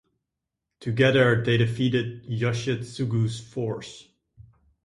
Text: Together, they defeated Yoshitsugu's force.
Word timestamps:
Together, 0.79 1.43
they 1.43 1.57
defeated 1.57 2.25
Yoshitsugu's 2.25 3.39
force. 3.39 4.07